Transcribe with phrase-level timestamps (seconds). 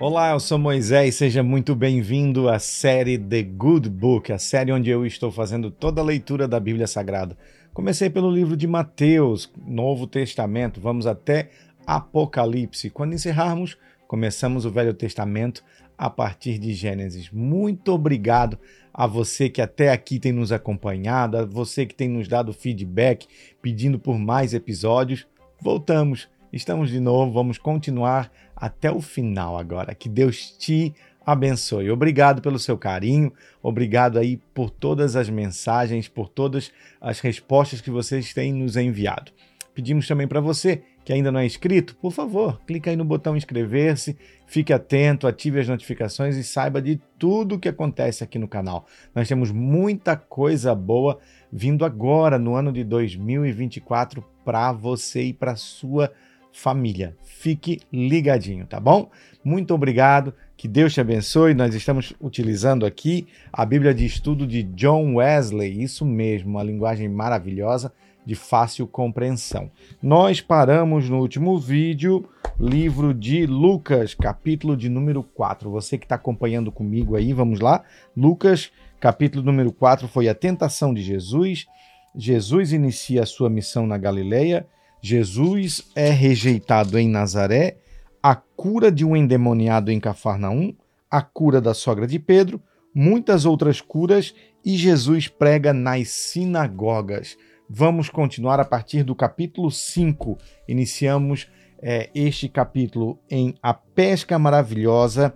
[0.00, 4.88] Olá, eu sou Moisés, seja muito bem-vindo à série The Good Book, a série onde
[4.88, 7.36] eu estou fazendo toda a leitura da Bíblia Sagrada.
[7.74, 11.50] Comecei pelo livro de Mateus, Novo Testamento, vamos até
[11.86, 12.88] Apocalipse.
[12.88, 13.76] Quando encerrarmos,
[14.08, 15.62] começamos o Velho Testamento
[15.98, 17.30] a partir de Gênesis.
[17.30, 18.58] Muito obrigado
[18.94, 23.26] a você que até aqui tem nos acompanhado, a você que tem nos dado feedback,
[23.60, 25.26] pedindo por mais episódios.
[25.60, 29.94] Voltamos, estamos de novo, vamos continuar até o final agora.
[29.94, 31.90] Que Deus te abençoe.
[31.90, 37.90] Obrigado pelo seu carinho, obrigado aí por todas as mensagens, por todas as respostas que
[37.90, 39.32] vocês têm nos enviado.
[39.74, 43.36] Pedimos também para você que ainda não é inscrito, por favor, clica aí no botão
[43.36, 48.46] inscrever-se, fique atento, ative as notificações e saiba de tudo o que acontece aqui no
[48.46, 48.86] canal.
[49.14, 51.18] Nós temos muita coisa boa
[51.50, 57.16] vindo agora no ano de 2024 para você e para sua família família.
[57.22, 59.10] Fique ligadinho, tá bom?
[59.42, 61.54] Muito obrigado, que Deus te abençoe.
[61.54, 67.08] Nós estamos utilizando aqui a Bíblia de Estudo de John Wesley, isso mesmo, uma linguagem
[67.08, 67.92] maravilhosa
[68.26, 69.70] de fácil compreensão.
[70.02, 75.70] Nós paramos no último vídeo, livro de Lucas, capítulo de número 4.
[75.70, 77.82] Você que está acompanhando comigo aí, vamos lá.
[78.14, 81.66] Lucas, capítulo número 4, foi a tentação de Jesus.
[82.14, 84.66] Jesus inicia a sua missão na Galileia
[85.02, 87.78] Jesus é rejeitado em Nazaré,
[88.22, 90.74] a cura de um endemoniado em Cafarnaum,
[91.10, 92.60] a cura da sogra de Pedro,
[92.94, 94.34] muitas outras curas
[94.64, 97.36] e Jesus prega nas sinagogas.
[97.68, 100.36] Vamos continuar a partir do capítulo 5.
[100.68, 101.48] Iniciamos
[101.80, 105.32] é, este capítulo em A Pesca Maravilhosa,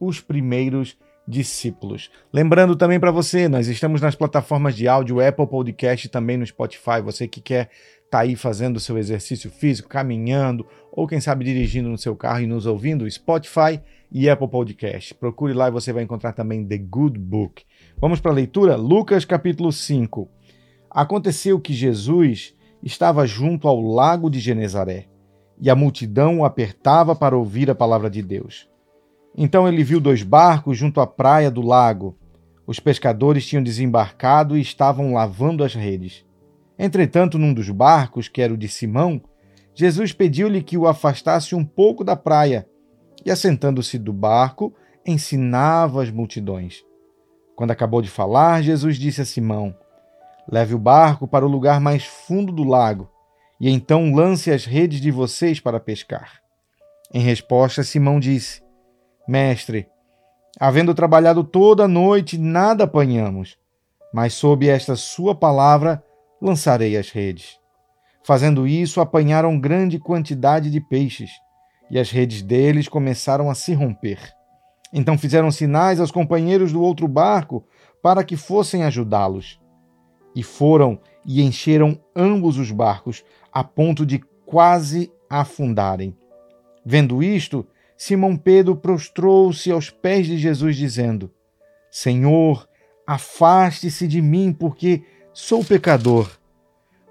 [0.00, 2.10] os primeiros discípulos.
[2.32, 7.00] Lembrando também para você, nós estamos nas plataformas de áudio Apple Podcast também no Spotify.
[7.02, 7.70] Você que quer
[8.14, 12.46] está aí fazendo seu exercício físico, caminhando, ou quem sabe dirigindo no seu carro e
[12.46, 15.12] nos ouvindo, Spotify e Apple Podcast.
[15.14, 17.64] Procure lá e você vai encontrar também The Good Book.
[18.00, 18.76] Vamos para a leitura?
[18.76, 20.28] Lucas capítulo 5.
[20.88, 25.08] Aconteceu que Jesus estava junto ao lago de Genezaré,
[25.60, 28.68] e a multidão o apertava para ouvir a palavra de Deus.
[29.36, 32.16] Então ele viu dois barcos junto à praia do lago.
[32.64, 36.24] Os pescadores tinham desembarcado e estavam lavando as redes.
[36.78, 39.22] Entretanto, num dos barcos, que era o de Simão,
[39.74, 42.68] Jesus pediu-lhe que o afastasse um pouco da praia
[43.24, 44.74] e, assentando-se do barco,
[45.06, 46.84] ensinava as multidões.
[47.56, 49.74] Quando acabou de falar, Jesus disse a Simão:
[50.50, 53.10] Leve o barco para o lugar mais fundo do lago
[53.60, 56.42] e então lance as redes de vocês para pescar.
[57.12, 58.62] Em resposta, Simão disse:
[59.26, 59.88] Mestre,
[60.60, 63.56] havendo trabalhado toda a noite, nada apanhamos,
[64.12, 66.03] mas sob esta sua palavra
[66.44, 67.58] lançarei as redes.
[68.22, 71.30] Fazendo isso, apanharam grande quantidade de peixes,
[71.90, 74.18] e as redes deles começaram a se romper.
[74.92, 77.66] Então fizeram sinais aos companheiros do outro barco
[78.02, 79.58] para que fossem ajudá-los.
[80.36, 86.16] E foram e encheram ambos os barcos, a ponto de quase afundarem.
[86.84, 87.66] Vendo isto,
[87.96, 91.30] Simão Pedro prostrou-se aos pés de Jesus, dizendo:
[91.90, 92.68] Senhor,
[93.06, 95.02] afaste-se de mim, porque
[95.34, 96.30] sou pecador.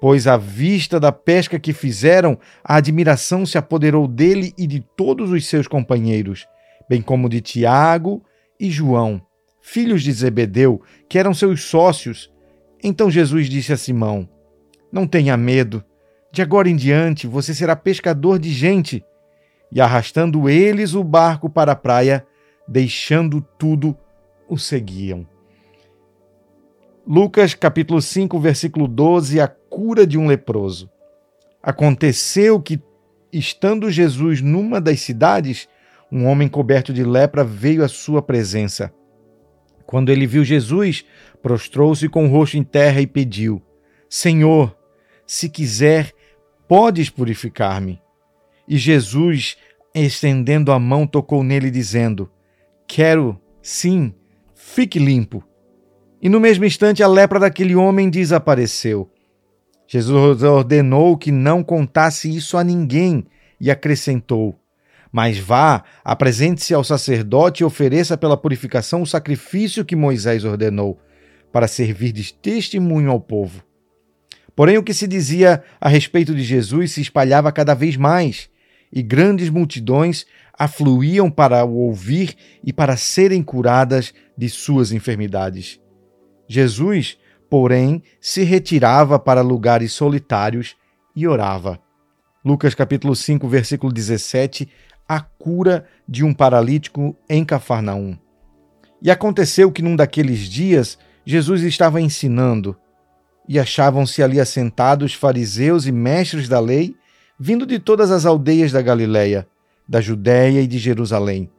[0.00, 5.30] Pois à vista da pesca que fizeram, a admiração se apoderou dele e de todos
[5.30, 6.46] os seus companheiros,
[6.88, 8.22] bem como de Tiago
[8.60, 9.20] e João,
[9.60, 12.30] filhos de Zebedeu, que eram seus sócios.
[12.82, 14.28] Então Jesus disse a Simão:
[14.92, 15.82] Não tenha medo,
[16.30, 19.04] de agora em diante você será pescador de gente.
[19.72, 22.24] E arrastando eles o barco para a praia,
[22.68, 23.96] deixando tudo,
[24.48, 25.26] o seguiam.
[27.06, 30.90] Lucas capítulo 5, versículo 12, a cura de um leproso.
[31.62, 32.82] Aconteceu que,
[33.30, 35.68] estando Jesus numa das cidades,
[36.10, 38.90] um homem coberto de lepra veio à sua presença.
[39.84, 41.04] Quando ele viu Jesus,
[41.42, 43.60] prostrou-se com o rosto em terra e pediu:
[44.08, 44.74] Senhor,
[45.26, 46.10] se quiser,
[46.66, 48.00] podes purificar-me.
[48.66, 49.58] E Jesus,
[49.94, 52.30] estendendo a mão, tocou nele, dizendo:
[52.88, 54.14] Quero, sim,
[54.54, 55.44] fique limpo
[56.24, 59.10] e no mesmo instante a lepra daquele homem desapareceu.
[59.86, 63.26] Jesus ordenou que não contasse isso a ninguém
[63.60, 64.58] e acrescentou:
[65.12, 70.98] Mas vá, apresente-se ao sacerdote e ofereça pela purificação o sacrifício que Moisés ordenou,
[71.52, 73.62] para servir de testemunho ao povo.
[74.56, 78.48] Porém, o que se dizia a respeito de Jesus se espalhava cada vez mais,
[78.90, 80.24] e grandes multidões
[80.58, 82.34] afluíam para o ouvir
[82.64, 85.83] e para serem curadas de suas enfermidades.
[86.48, 87.18] Jesus,
[87.48, 90.76] porém, se retirava para lugares solitários
[91.14, 91.78] e orava.
[92.44, 94.68] Lucas capítulo 5, versículo 17
[95.08, 98.16] a cura de um paralítico em Cafarnaum.
[99.02, 102.76] E aconteceu que num daqueles dias Jesus estava ensinando,
[103.46, 106.96] e achavam-se ali assentados fariseus e mestres da lei,
[107.38, 109.46] vindo de todas as aldeias da Galiléia,
[109.86, 111.50] da Judéia e de Jerusalém.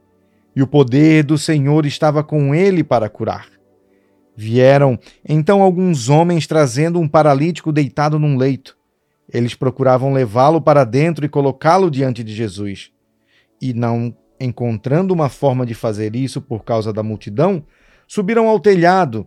[0.54, 3.46] E o poder do Senhor estava com ele para curar.
[4.36, 8.76] Vieram então alguns homens trazendo um paralítico deitado num leito.
[9.32, 12.92] Eles procuravam levá-lo para dentro e colocá-lo diante de Jesus.
[13.60, 17.64] E não encontrando uma forma de fazer isso por causa da multidão,
[18.06, 19.26] subiram ao telhado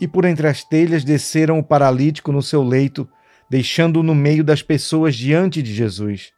[0.00, 3.06] e por entre as telhas desceram o paralítico no seu leito,
[3.50, 6.32] deixando-o no meio das pessoas diante de Jesus.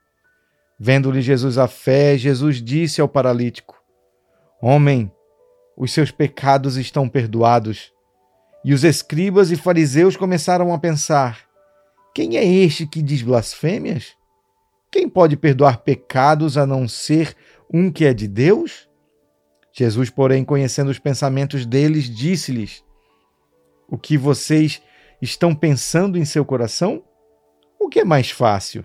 [0.79, 3.81] Vendo-lhe Jesus a fé, Jesus disse ao paralítico:
[4.61, 5.13] Homem,
[5.77, 7.92] os seus pecados estão perdoados.
[8.65, 11.47] E os escribas e fariseus começaram a pensar:
[12.15, 14.15] Quem é este que diz blasfêmias?
[14.91, 17.35] Quem pode perdoar pecados a não ser
[17.73, 18.89] um que é de Deus?
[19.73, 22.85] Jesus, porém, conhecendo os pensamentos deles, disse-lhes:
[23.89, 24.83] O que vocês
[25.21, 27.03] estão pensando em seu coração?
[27.81, 28.85] O que é mais fácil?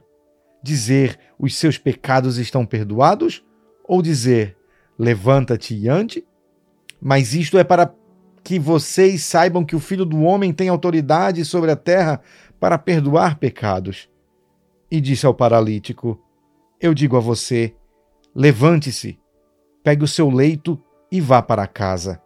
[0.64, 3.44] Dizer os seus pecados estão perdoados
[3.84, 4.58] ou dizer
[4.98, 6.26] levanta-te e ande?
[7.00, 7.86] Mas isto é para
[8.48, 12.22] que vocês saibam que o Filho do Homem tem autoridade sobre a terra
[12.58, 14.08] para perdoar pecados.
[14.90, 16.18] E disse ao paralítico:
[16.80, 17.76] Eu digo a você,
[18.34, 19.20] levante-se,
[19.84, 22.22] pegue o seu leito e vá para casa.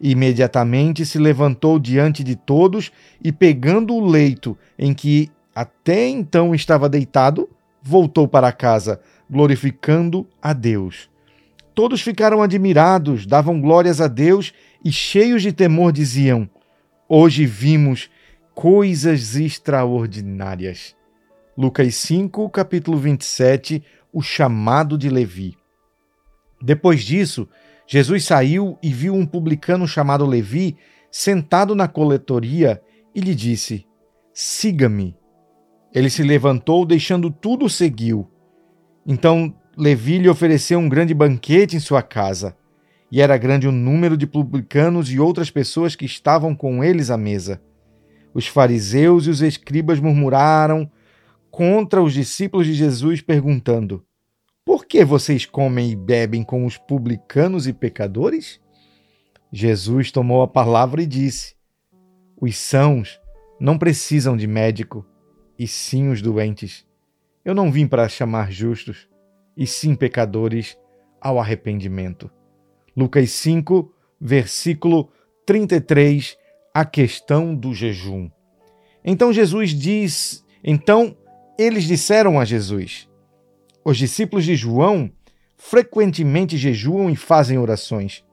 [0.00, 2.90] Imediatamente se levantou diante de todos
[3.22, 7.48] e, pegando o leito em que até então estava deitado,
[7.80, 9.00] voltou para casa,
[9.30, 11.08] glorificando a Deus.
[11.76, 14.52] Todos ficaram admirados, davam glórias a Deus
[14.84, 16.48] e, cheios de temor, diziam:
[17.08, 18.10] Hoje vimos
[18.54, 20.94] coisas extraordinárias.
[21.56, 23.82] Lucas 5, capítulo 27,
[24.12, 25.56] o chamado de Levi.
[26.60, 27.48] Depois disso,
[27.86, 30.76] Jesus saiu e viu um publicano chamado Levi
[31.10, 32.80] sentado na coletoria
[33.14, 33.86] e lhe disse:
[34.32, 35.16] Siga-me.
[35.92, 38.28] Ele se levantou, deixando tudo, seguiu.
[39.06, 42.56] Então Levi lhe ofereceu um grande banquete em sua casa,
[43.14, 47.16] e era grande o número de publicanos e outras pessoas que estavam com eles à
[47.16, 47.62] mesa.
[48.34, 50.90] Os fariseus e os escribas murmuraram
[51.48, 54.04] contra os discípulos de Jesus, perguntando:
[54.64, 58.60] Por que vocês comem e bebem com os publicanos e pecadores?
[59.52, 61.54] Jesus tomou a palavra e disse:
[62.40, 63.20] Os sãos
[63.60, 65.06] não precisam de médico,
[65.56, 66.84] e sim os doentes.
[67.44, 69.08] Eu não vim para chamar justos,
[69.56, 70.76] e sim pecadores
[71.20, 72.28] ao arrependimento.
[72.96, 75.10] Lucas 5, versículo
[75.46, 76.36] 33,
[76.72, 78.30] a questão do jejum.
[79.04, 81.16] Então Jesus diz, então
[81.58, 83.08] eles disseram a Jesus:
[83.84, 85.10] Os discípulos de João
[85.56, 88.24] frequentemente jejuam e fazem orações.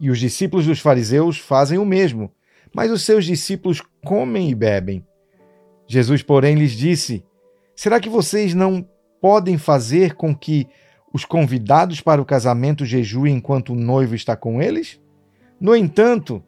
[0.00, 2.32] E os discípulos dos fariseus fazem o mesmo,
[2.74, 5.04] mas os seus discípulos comem e bebem.
[5.86, 7.24] Jesus, porém, lhes disse:
[7.74, 8.88] Será que vocês não
[9.20, 10.68] podem fazer com que
[11.12, 15.00] os convidados para o casamento jejuem enquanto o noivo está com eles?
[15.60, 16.42] No entanto,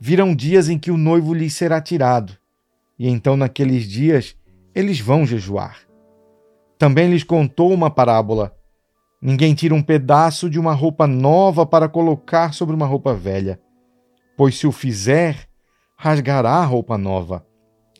[0.00, 2.36] virão dias em que o noivo lhes será tirado,
[2.98, 4.36] e então naqueles dias
[4.74, 5.78] eles vão jejuar.
[6.78, 8.54] Também lhes contou uma parábola.
[9.20, 13.60] Ninguém tira um pedaço de uma roupa nova para colocar sobre uma roupa velha,
[14.36, 15.48] pois se o fizer,
[15.96, 17.44] rasgará a roupa nova.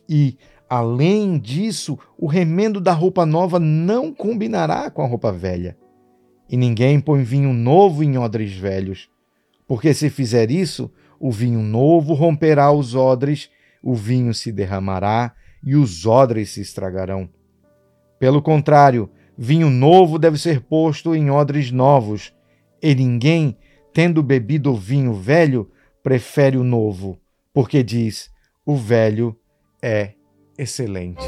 [0.07, 0.37] E,
[0.69, 5.75] Além disso, o remendo da roupa nova não combinará com a roupa velha.
[6.49, 9.09] E ninguém põe vinho novo em odres velhos,
[9.67, 13.49] porque se fizer isso, o vinho novo romperá os odres,
[13.83, 17.29] o vinho se derramará e os odres se estragarão.
[18.17, 22.33] Pelo contrário, vinho novo deve ser posto em odres novos,
[22.81, 23.57] e ninguém,
[23.93, 25.69] tendo bebido o vinho velho,
[26.01, 27.19] prefere o novo,
[27.53, 28.31] porque diz:
[28.65, 29.37] o velho
[29.81, 30.13] é
[30.57, 31.23] excelente.